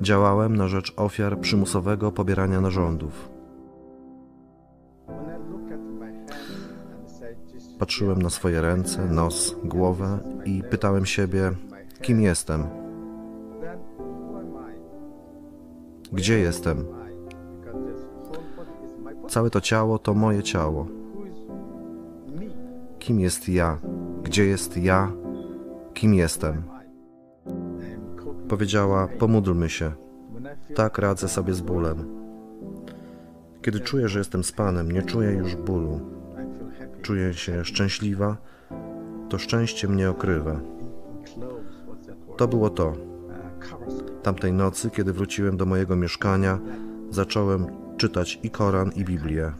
Działałem 0.00 0.56
na 0.56 0.68
rzecz 0.68 0.92
ofiar 0.96 1.40
przymusowego 1.40 2.12
pobierania 2.12 2.60
narządów. 2.60 3.28
Patrzyłem 7.78 8.22
na 8.22 8.30
swoje 8.30 8.60
ręce, 8.60 9.06
nos, 9.06 9.56
głowę 9.64 10.18
i 10.44 10.62
pytałem 10.70 11.06
siebie, 11.06 11.52
kim 12.02 12.20
jestem? 12.20 12.64
Gdzie 16.12 16.38
jestem? 16.38 16.84
Całe 19.28 19.50
to 19.50 19.60
ciało 19.60 19.98
to 19.98 20.14
moje 20.14 20.42
ciało. 20.42 20.86
Kim 22.98 23.20
jest 23.20 23.48
ja? 23.48 23.78
Gdzie 24.22 24.44
jest 24.44 24.76
ja? 24.76 25.12
Kim 25.94 26.14
jestem? 26.14 26.77
Powiedziała: 28.48 29.08
Pomódlmy 29.18 29.68
się. 29.68 29.92
Tak 30.74 30.98
radzę 30.98 31.28
sobie 31.28 31.54
z 31.54 31.60
bólem. 31.60 32.18
Kiedy 33.62 33.80
czuję, 33.80 34.08
że 34.08 34.18
jestem 34.18 34.44
z 34.44 34.52
Panem, 34.52 34.92
nie 34.92 35.02
czuję 35.02 35.30
już 35.32 35.56
bólu. 35.56 36.00
Czuję 37.02 37.34
się 37.34 37.64
szczęśliwa, 37.64 38.36
to 39.28 39.38
szczęście 39.38 39.88
mnie 39.88 40.10
okrywa. 40.10 40.60
To 42.36 42.48
było 42.48 42.70
to. 42.70 42.92
Tamtej 44.22 44.52
nocy, 44.52 44.90
kiedy 44.90 45.12
wróciłem 45.12 45.56
do 45.56 45.66
mojego 45.66 45.96
mieszkania, 45.96 46.58
zacząłem 47.10 47.66
czytać 47.96 48.40
i 48.42 48.50
Koran, 48.50 48.92
i 48.92 49.04
Biblię. 49.04 49.52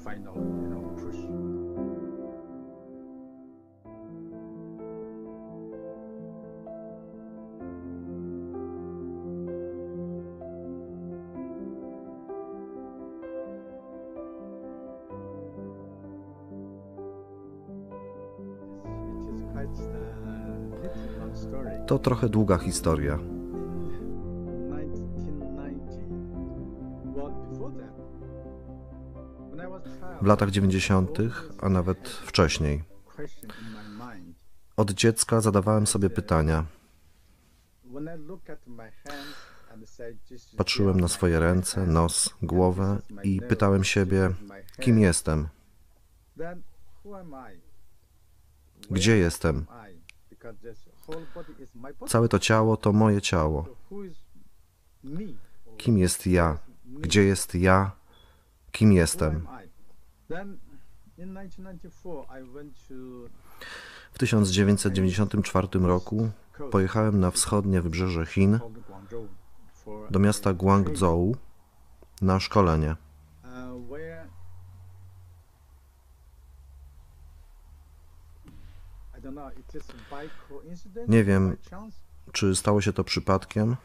To 21.88 21.98
trochę 21.98 22.28
długa 22.28 22.58
historia. 22.58 23.18
W 30.22 30.26
latach 30.26 30.50
90., 30.50 31.18
a 31.60 31.68
nawet 31.68 32.08
wcześniej, 32.08 32.84
od 34.76 34.90
dziecka 34.90 35.40
zadawałem 35.40 35.86
sobie 35.86 36.10
pytania. 36.10 36.64
Patrzyłem 40.56 41.00
na 41.00 41.08
swoje 41.08 41.40
ręce, 41.40 41.86
nos, 41.86 42.34
głowę 42.42 42.98
i 43.22 43.40
pytałem 43.40 43.84
siebie, 43.84 44.30
kim 44.80 44.98
jestem? 44.98 45.48
Gdzie 48.90 49.16
jestem? 49.16 49.66
Całe 52.08 52.28
to 52.28 52.38
ciało 52.38 52.76
to 52.76 52.92
moje 52.92 53.20
ciało. 53.20 53.66
Kim 55.76 55.98
jest 55.98 56.26
ja? 56.26 56.58
Gdzie 56.84 57.24
jest 57.24 57.54
ja? 57.54 57.90
Kim 58.72 58.92
jestem? 58.92 59.46
W 64.12 64.18
1994 64.18 65.68
roku 65.72 66.30
pojechałem 66.70 67.20
na 67.20 67.30
wschodnie 67.30 67.82
wybrzeże 67.82 68.26
Chin 68.26 68.60
do 70.10 70.18
miasta 70.18 70.52
Guangzhou 70.52 71.36
na 72.22 72.40
szkolenie. 72.40 72.96
Nie 81.08 81.24
wiem, 81.24 81.56
czy 82.32 82.56
stało 82.56 82.80
się 82.80 82.92
to 82.92 83.04
przypadkiem. 83.04 83.76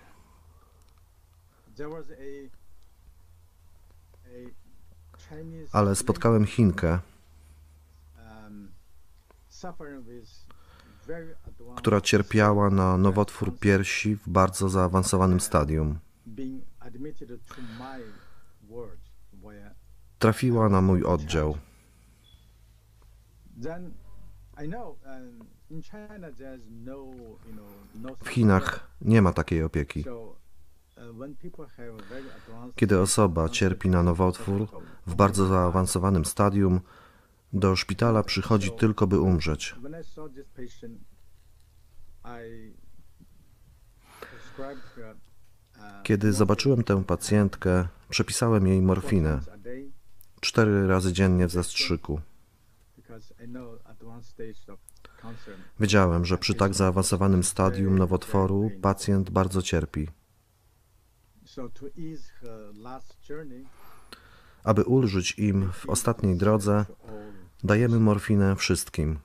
Ale 5.72 5.96
spotkałem 5.96 6.46
Chinkę, 6.46 7.00
która 11.76 12.02
cierpiała 12.02 12.70
na 12.70 12.98
nowotwór 12.98 13.60
piersi 13.60 14.16
w 14.16 14.30
bardzo 14.30 14.70
zaawansowanym 14.70 15.40
stadium. 15.40 16.00
Trafiła 20.20 20.70
na 20.70 20.82
mój 20.82 21.04
oddział. 21.04 21.58
W 28.24 28.30
Chinach 28.30 28.88
nie 29.02 29.22
ma 29.22 29.34
takiej 29.34 29.64
opieki. 29.64 30.06
Kiedy 32.76 33.00
osoba 33.00 33.50
cierpi 33.50 33.90
na 33.90 34.04
nowotwór 34.04 34.68
w 35.08 35.16
bardzo 35.16 35.48
zaawansowanym 35.48 36.26
stadium, 36.26 36.82
do 37.54 37.76
szpitala 37.76 38.24
przychodzi 38.24 38.72
tylko, 38.72 39.08
by 39.08 39.20
umrzeć. 39.20 39.76
Kiedy 46.04 46.34
zobaczyłem 46.34 46.84
tę 46.84 47.04
pacjentkę, 47.04 47.88
przepisałem 48.10 48.68
jej 48.68 48.82
morfinę 48.82 49.40
cztery 50.44 50.88
razy 50.88 51.14
dziennie 51.14 51.48
w 51.48 51.52
zastrzyku. 51.52 52.22
Wiedziałem, 55.80 56.26
że 56.26 56.38
przy 56.38 56.54
tak 56.54 56.74
zaawansowanym 56.74 57.44
stadium 57.44 57.98
nowotworu 57.98 58.72
pacjent 58.82 59.30
bardzo 59.30 59.62
cierpi. 59.62 60.08
Aby 64.64 64.84
ulżyć 64.84 65.40
im 65.40 65.72
w 65.72 65.90
ostatniej 65.90 66.38
drodze, 66.38 66.86
dajemy 67.64 68.00
morfinę 68.00 68.56
wszystkim. 68.56 69.20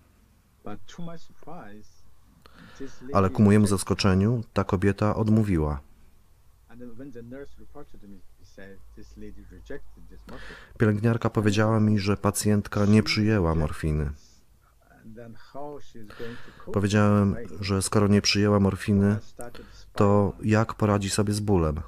Ale 3.12 3.30
ku 3.30 3.42
mojemu 3.42 3.66
zaskoczeniu 3.66 4.42
ta 4.52 4.64
kobieta 4.64 5.16
odmówiła. 5.16 5.80
Pielęgniarka 10.78 11.30
powiedziała 11.30 11.80
mi, 11.80 11.98
że 11.98 12.16
pacjentka 12.16 12.86
nie 12.86 13.02
przyjęła 13.02 13.54
morfiny. 13.54 14.12
Powiedziałem, 16.72 17.36
że 17.60 17.82
skoro 17.82 18.08
nie 18.08 18.22
przyjęła 18.22 18.60
morfiny, 18.60 19.16
to 19.92 20.32
jak 20.42 20.74
poradzi 20.74 21.10
sobie 21.10 21.32
z 21.32 21.40
bólem? 21.40 21.80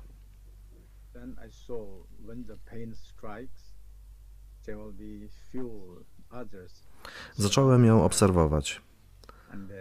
Zacząłem 7.37 7.85
ją 7.85 8.05
obserwować. 8.05 8.83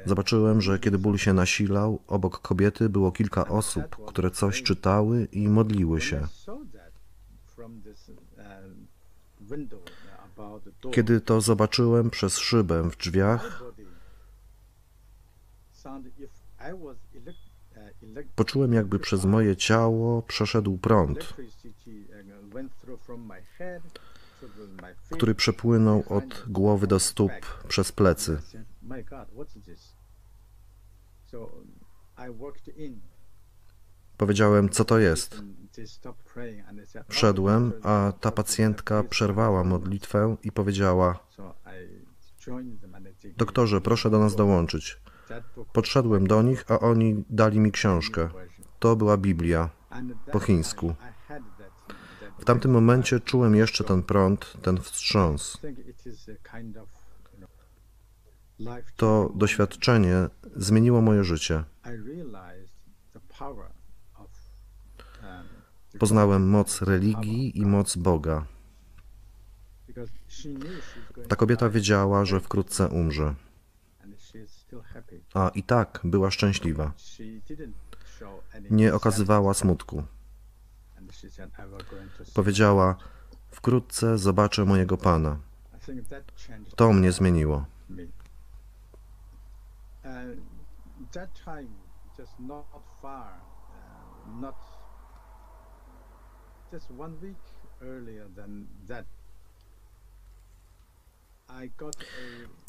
Zobaczyłem, 0.06 0.62
że 0.62 0.80
kiedy 0.80 0.98
ból 0.98 1.18
się 1.18 1.34
nasilał, 1.34 2.00
obok 2.08 2.40
kobiety 2.42 2.90
było 2.90 3.12
kilka 3.12 3.48
osób, 3.48 4.06
które 4.08 4.32
coś 4.32 4.64
czytały 4.64 5.26
i 5.32 5.48
modliły 5.48 6.02
się. 6.02 6.28
Kiedy 10.92 11.22
to 11.22 11.42
zobaczyłem 11.42 12.10
przez 12.10 12.38
szybę 12.38 12.90
w 12.90 12.98
drzwiach, 12.98 13.64
poczułem 18.36 18.74
jakby 18.74 19.00
przez 19.00 19.26
moje 19.26 19.56
ciało 19.56 20.22
przeszedł 20.22 20.78
prąd, 20.78 21.34
który 25.12 25.36
przepłynął 25.36 26.04
od 26.10 26.46
głowy 26.48 26.88
do 26.88 27.00
stóp 27.00 27.32
przez 27.68 27.92
plecy. 27.92 28.42
Powiedziałem, 34.18 34.70
co 34.70 34.86
to 34.86 35.00
jest. 35.00 35.42
Wszedłem, 37.10 37.74
a 37.84 38.14
ta 38.20 38.32
pacjentka 38.32 39.04
przerwała 39.04 39.64
modlitwę 39.64 40.36
i 40.44 40.52
powiedziała: 40.52 41.20
Doktorze, 43.38 43.82
proszę 43.82 44.10
do 44.10 44.20
nas 44.20 44.36
dołączyć. 44.36 45.02
Podszedłem 45.74 46.28
do 46.28 46.42
nich, 46.42 46.66
a 46.72 46.80
oni 46.80 47.24
dali 47.30 47.60
mi 47.60 47.72
książkę. 47.72 48.30
To 48.80 48.96
była 48.96 49.18
Biblia 49.18 49.70
po 50.32 50.40
chińsku. 50.40 50.96
W 52.40 52.46
tamtym 52.46 52.72
momencie 52.72 53.20
czułem 53.20 53.56
jeszcze 53.56 53.84
ten 53.84 54.04
prąd, 54.04 54.58
ten 54.62 54.78
wstrząs. 54.82 55.58
To 58.96 59.32
doświadczenie 59.36 60.30
zmieniło 60.56 61.02
moje 61.02 61.24
życie. 61.24 61.64
Poznałem 66.00 66.50
moc 66.50 66.82
religii 66.82 67.60
i 67.60 67.66
moc 67.66 67.96
Boga. 67.96 68.46
Ta 71.28 71.36
kobieta 71.36 71.70
wiedziała, 71.70 72.26
że 72.26 72.40
wkrótce 72.40 72.88
umrze. 72.88 73.36
A 75.34 75.52
i 75.56 75.64
tak 75.64 76.00
była 76.04 76.32
szczęśliwa. 76.32 76.92
Nie 78.70 78.94
okazywała 78.94 79.54
smutku. 79.54 80.04
Powiedziała: 82.34 82.96
Wkrótce 83.52 84.18
zobaczę 84.18 84.66
mojego 84.66 84.98
pana. 84.98 85.40
To 86.76 86.94
mnie 86.94 87.12
zmieniło. 87.12 87.66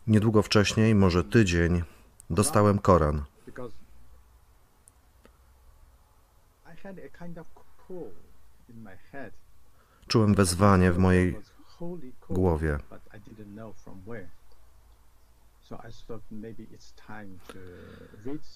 Niedługo 0.07 0.43
wcześniej, 0.43 0.95
może 0.95 1.25
tydzień, 1.25 1.83
dostałem 2.31 2.79
Koran. 2.79 3.25
Czułem 10.09 10.35
wezwanie 10.35 10.93
w 10.93 10.99
mojej 10.99 11.41
głowie. 12.29 12.79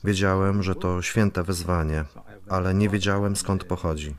Wiedziałem, 0.04 0.62
że 0.62 0.74
to 0.74 1.02
święte 1.02 1.42
wezwanie, 1.42 2.04
ale 2.48 2.74
nie 2.74 2.88
wiedziałem 2.88 3.36
skąd 3.36 3.64
pochodzi. 3.64 4.16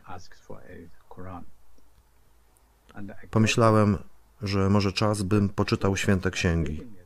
Pomyślałem, 3.31 3.98
że 4.42 4.69
może 4.69 4.92
czas 4.92 5.22
bym 5.22 5.50
poczytał 5.50 5.98
święte 5.98 6.31
księgi. 6.31 7.05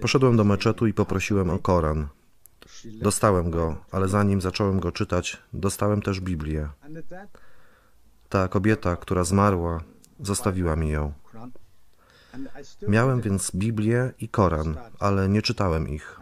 Poszedłem 0.00 0.36
do 0.36 0.44
meczetu 0.44 0.86
i 0.86 0.94
poprosiłem 0.94 1.50
o 1.50 1.58
Koran. 1.58 2.08
Dostałem 3.02 3.50
go, 3.50 3.84
ale 3.90 4.08
zanim 4.08 4.40
zacząłem 4.40 4.80
go 4.80 4.92
czytać, 4.92 5.42
dostałem 5.52 6.02
też 6.02 6.20
Biblię. 6.20 6.68
Ta 8.28 8.48
kobieta, 8.48 8.96
która 8.96 9.24
zmarła, 9.24 9.80
zostawiła 10.20 10.76
mi 10.76 10.90
ją. 10.90 11.12
Miałem 12.88 13.20
więc 13.20 13.50
Biblię 13.54 14.12
i 14.18 14.28
Koran, 14.28 14.76
ale 14.98 15.28
nie 15.28 15.42
czytałem 15.42 15.88
ich. 15.88 16.20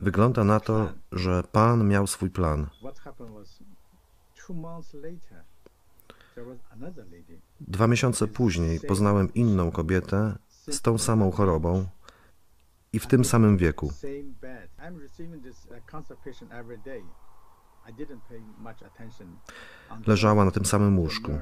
Wygląda 0.00 0.44
na 0.44 0.60
to, 0.60 0.92
że 1.12 1.42
Pan 1.52 1.88
miał 1.88 2.06
swój 2.06 2.30
plan. 2.30 2.66
Dwa 7.60 7.86
miesiące 7.86 8.26
później 8.28 8.80
poznałem 8.80 9.34
inną 9.34 9.70
kobietę 9.70 10.36
z 10.48 10.80
tą 10.80 10.98
samą 10.98 11.30
chorobą 11.30 11.86
i 12.92 12.98
w 12.98 13.06
tym 13.06 13.24
samym 13.24 13.56
wieku. 13.56 13.92
Leżała 20.06 20.44
na 20.44 20.50
tym 20.50 20.64
samym 20.64 20.98
łóżku. 20.98 21.38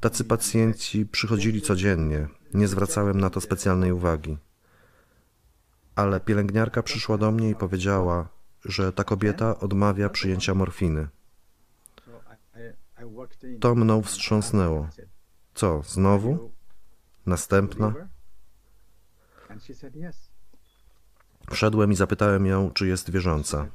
Tacy 0.00 0.24
pacjenci 0.24 1.06
przychodzili 1.06 1.60
codziennie. 1.62 2.28
Nie 2.54 2.68
zwracałem 2.68 3.20
na 3.20 3.30
to 3.30 3.40
specjalnej 3.40 3.92
uwagi. 3.92 4.38
Ale 5.94 6.20
pielęgniarka 6.20 6.82
przyszła 6.82 7.18
do 7.18 7.30
mnie 7.32 7.50
i 7.50 7.54
powiedziała, 7.54 8.28
że 8.64 8.92
ta 8.92 9.04
kobieta 9.04 9.58
odmawia 9.58 10.08
przyjęcia 10.08 10.54
morfiny. 10.54 11.08
said, 12.04 12.04
so 12.04 12.10
I- 12.32 12.60
I- 12.60 13.02
I 13.02 13.04
walked 13.04 13.07
in 13.07 13.07
To 13.60 13.74
mną 13.74 14.02
wstrząsnęło. 14.02 14.88
Co, 15.54 15.82
znowu? 15.82 16.30
"You 16.30 16.52
Następna? 17.26 17.86
believer?" 17.90 18.08
And 19.48 19.62
she 19.64 19.74
said 19.74 19.96
yes. 19.96 20.30
Wszedłem 21.50 21.92
i 21.92 21.96
zapytałem 21.96 22.46
ją, 22.46 22.70
czy 22.70 22.86
jest 22.86 23.10
wierząca. 23.10 23.66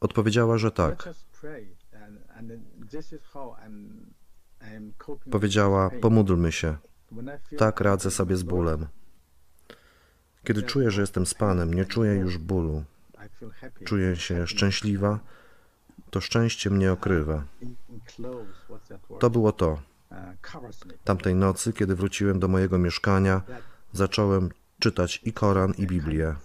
Odpowiedziała, 0.00 0.58
że 0.58 0.70
tak. 0.70 1.08
Powiedziała, 5.30 5.90
pomódlmy 6.00 6.52
się. 6.52 6.76
Tak 7.58 7.80
radzę 7.80 8.10
sobie 8.10 8.36
z 8.36 8.42
bólem. 8.42 8.86
Kiedy 10.44 10.62
czuję, 10.62 10.90
że 10.90 11.00
jestem 11.00 11.26
z 11.26 11.34
Panem, 11.34 11.74
nie 11.74 11.84
czuję 11.84 12.14
już 12.14 12.38
bólu. 12.38 12.84
Czuję 13.84 14.16
się 14.16 14.46
szczęśliwa. 14.46 15.20
To 16.12 16.20
szczęście 16.20 16.70
mnie 16.70 16.92
okrywa. 16.92 17.44
To 19.20 19.30
było 19.30 19.52
to. 19.52 19.82
Tamtej 21.04 21.34
nocy, 21.34 21.72
kiedy 21.72 21.96
wróciłem 21.96 22.40
do 22.40 22.48
mojego 22.48 22.78
mieszkania, 22.78 23.42
zacząłem 23.92 24.50
czytać 24.78 25.20
i 25.24 25.32
Koran, 25.32 25.72
i 25.78 25.86
Biblię. 25.86 26.36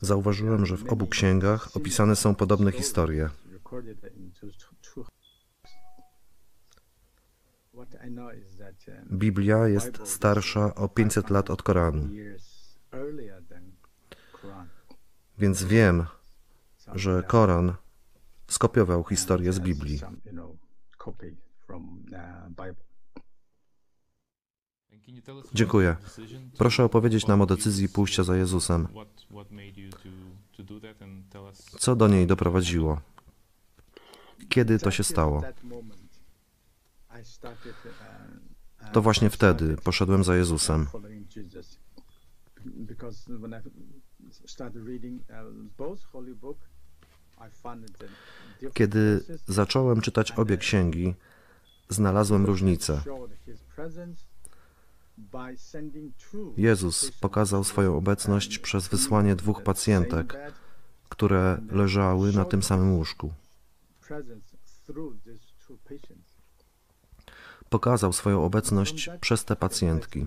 Zauważyłem, 0.00 0.66
że 0.66 0.76
w 0.76 0.92
obu 0.92 1.06
księgach 1.06 1.76
opisane 1.76 2.16
są 2.16 2.34
podobne 2.34 2.72
historie. 2.72 3.30
Biblia 9.12 9.68
jest 9.68 10.00
starsza 10.04 10.74
o 10.74 10.88
500 10.88 11.30
lat 11.30 11.50
od 11.50 11.62
Koranu, 11.62 12.08
więc 15.38 15.64
wiem, 15.64 16.06
że 16.94 17.22
Koran 17.22 17.74
skopiował 18.48 19.04
historię 19.04 19.52
z 19.52 19.60
Biblii. 19.60 20.00
Dziękuję. 25.54 25.96
Proszę 26.58 26.84
opowiedzieć 26.84 27.26
nam 27.26 27.40
o 27.40 27.46
decyzji 27.46 27.88
pójścia 27.88 28.22
za 28.22 28.36
Jezusem. 28.36 28.88
Co 31.78 31.96
do 31.96 32.08
niej 32.08 32.26
doprowadziło? 32.26 33.00
Kiedy 34.48 34.78
to 34.78 34.90
się 34.90 35.04
stało? 35.04 35.42
To 38.92 39.02
właśnie 39.02 39.30
wtedy 39.30 39.76
poszedłem 39.76 40.24
za 40.24 40.36
Jezusem. 40.36 40.86
Kiedy 48.72 49.24
zacząłem 49.46 50.00
czytać 50.00 50.32
obie 50.32 50.56
księgi, 50.56 51.14
znalazłem 51.88 52.46
różnicę. 52.46 53.02
Jezus 56.56 57.10
pokazał 57.10 57.64
swoją 57.64 57.96
obecność 57.96 58.58
przez 58.58 58.88
wysłanie 58.88 59.36
dwóch 59.36 59.62
pacjentek, 59.62 60.36
które 61.08 61.60
leżały 61.70 62.32
na 62.32 62.44
tym 62.44 62.62
samym 62.62 62.94
łóżku. 62.94 63.32
Pokazał 67.70 68.12
swoją 68.12 68.44
obecność 68.44 69.10
przez 69.20 69.44
te 69.44 69.56
pacjentki. 69.56 70.26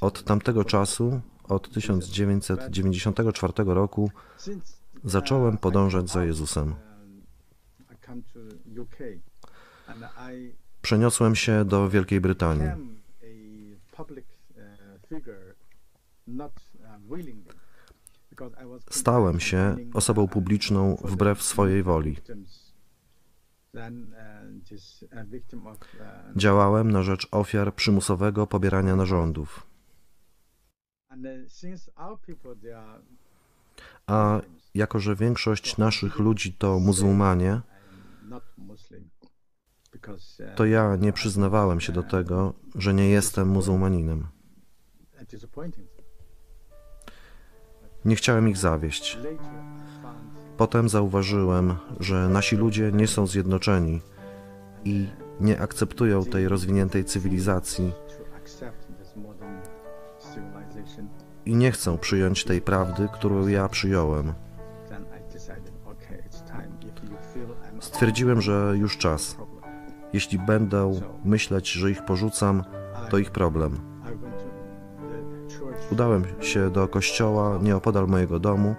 Od 0.00 0.24
tamtego 0.24 0.64
czasu, 0.64 1.20
od 1.44 1.70
1994 1.74 3.52
roku, 3.56 4.10
zacząłem 5.04 5.58
podążać 5.58 6.10
za 6.10 6.24
Jezusem. 6.24 6.74
Przeniosłem 10.88 11.34
się 11.34 11.64
do 11.64 11.88
Wielkiej 11.88 12.20
Brytanii. 12.20 12.70
Stałem 18.90 19.40
się 19.40 19.76
osobą 19.94 20.28
publiczną 20.28 20.96
wbrew 21.04 21.42
swojej 21.42 21.82
woli. 21.82 22.16
Działałem 26.36 26.90
na 26.90 27.02
rzecz 27.02 27.28
ofiar 27.30 27.74
przymusowego 27.74 28.46
pobierania 28.46 28.96
narządów. 28.96 29.66
A 34.06 34.40
jako, 34.74 34.98
że 34.98 35.16
większość 35.16 35.76
naszych 35.76 36.18
ludzi 36.18 36.52
to 36.52 36.78
muzułmanie, 36.78 37.60
uh, 38.30 39.17
to 40.56 40.64
ja 40.64 40.96
nie 40.96 41.12
przyznawałem 41.12 41.80
się 41.80 41.92
do 41.92 42.02
tego, 42.02 42.54
że 42.74 42.94
nie 42.94 43.08
jestem 43.08 43.48
muzułmaninem. 43.48 44.26
Nie 48.04 48.16
chciałem 48.16 48.48
ich 48.48 48.56
zawieść. 48.56 49.18
Potem 50.56 50.88
zauważyłem, 50.88 51.76
że 52.00 52.28
nasi 52.28 52.56
ludzie 52.56 52.92
nie 52.92 53.08
są 53.08 53.26
zjednoczeni 53.26 54.00
i 54.84 55.08
nie 55.40 55.60
akceptują 55.60 56.24
tej 56.24 56.48
rozwiniętej 56.48 57.04
cywilizacji 57.04 57.92
i 61.46 61.56
nie 61.56 61.72
chcą 61.72 61.98
przyjąć 61.98 62.44
tej 62.44 62.60
prawdy, 62.60 63.08
którą 63.12 63.46
ja 63.46 63.68
przyjąłem. 63.68 64.34
Stwierdziłem, 67.80 68.40
że 68.40 68.74
już 68.76 68.98
czas. 68.98 69.36
Jeśli 70.12 70.38
będę 70.38 71.00
myśleć, 71.24 71.72
że 71.72 71.90
ich 71.90 72.04
porzucam, 72.04 72.64
to 73.10 73.18
ich 73.18 73.30
problem. 73.30 73.80
Udałem 75.92 76.24
się 76.40 76.70
do 76.70 76.88
kościoła 76.88 77.58
nieopodal 77.62 78.06
mojego 78.06 78.38
domu 78.38 78.74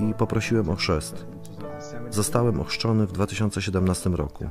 I 0.00 0.14
poprosiłem 0.14 0.70
o 0.70 0.74
chrzest. 0.74 1.14
in 1.14 1.56
2017. 1.58 2.12
Zostałem 2.12 2.60
ochrzczony 2.60 3.06
w 3.06 3.12
2017 3.12 4.10
roku. 4.10 4.44